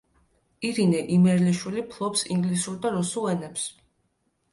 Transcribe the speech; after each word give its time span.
ირინე 0.69 1.01
იმერლიშვილი 1.17 1.83
ფლობს 1.91 2.23
ინგლისურ 2.37 2.79
და 2.87 2.93
რუსულ 2.95 3.29
ენებს. 3.35 3.67